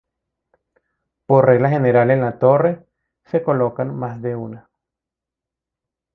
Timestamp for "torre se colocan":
2.39-3.95